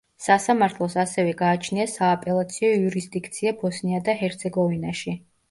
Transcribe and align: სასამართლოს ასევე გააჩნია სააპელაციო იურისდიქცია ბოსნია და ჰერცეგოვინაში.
სასამართლოს 0.27 0.95
ასევე 1.03 1.35
გააჩნია 1.41 1.85
სააპელაციო 1.97 2.73
იურისდიქცია 2.79 3.55
ბოსნია 3.61 4.03
და 4.11 4.19
ჰერცეგოვინაში. 4.25 5.17